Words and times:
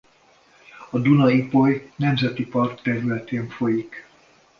A 0.89 0.99
Duna–Ipoly 0.99 1.91
Nemzeti 1.97 2.45
Park 2.49 2.81
területén 2.81 3.49
folyik. 3.49 4.07